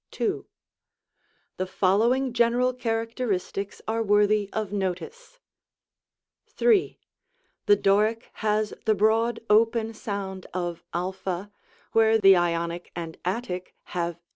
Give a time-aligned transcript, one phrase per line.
[0.09, 0.47] 2.
[1.57, 5.37] The following general characteristics are worthy of notice:
[6.47, 6.97] 3.
[7.67, 11.49] The Doric has the broad open sound of a,
[11.91, 14.21] where the Ionic and Attic have r).